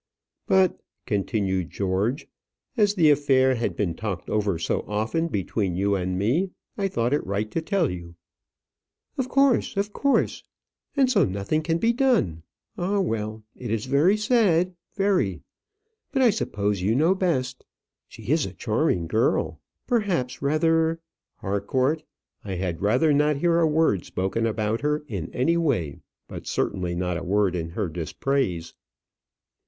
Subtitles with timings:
[0.47, 2.27] "But," continued George,
[2.75, 7.13] "as the affair had been talked over so often between you and me, I thought
[7.13, 8.15] it right to tell you."
[9.19, 10.41] "Of course of course;
[10.97, 12.41] and so nothing can be done.
[12.79, 13.43] Ah, well!
[13.55, 15.43] it is very sad, very.
[16.11, 17.63] But I suppose you know best.
[18.07, 19.61] She is a charming girl.
[19.85, 20.99] Perhaps, rather"
[21.41, 22.01] "Harcourt,
[22.43, 26.95] I had rather not hear a word spoken about her in any way; but certainly
[26.95, 28.73] not a word in her dispraise."